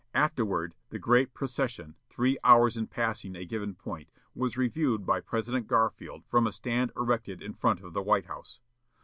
Afterward, 0.15 0.73
the 0.89 0.97
great 0.97 1.31
procession, 1.35 1.93
three 2.09 2.39
hours 2.43 2.75
in 2.75 2.87
passing 2.87 3.35
a 3.35 3.45
given 3.45 3.75
point, 3.75 4.09
was 4.33 4.57
reviewed 4.57 5.05
by 5.05 5.21
President 5.21 5.67
Garfield 5.67 6.25
from 6.25 6.47
a 6.47 6.51
stand 6.51 6.91
erected 6.97 7.39
in 7.39 7.53
front 7.53 7.81
of 7.81 7.93
the 7.93 8.01
White 8.01 8.25
House. 8.25 8.59